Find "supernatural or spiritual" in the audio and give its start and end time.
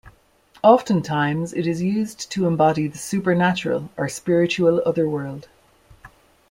2.97-4.81